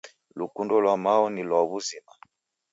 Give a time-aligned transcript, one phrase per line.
[0.39, 2.11] Lukundo lwa mao ni lwa wuzima.